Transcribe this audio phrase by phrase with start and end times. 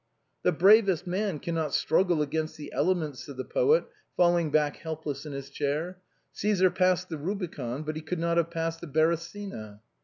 [0.45, 3.83] "The bravest man cannot struggle against the ele ments," said the poet,
[4.17, 5.99] falling back helpless in his chair."
[6.33, 9.79] Caesar passed the Eubicon, but he could not have passed the Beresina.'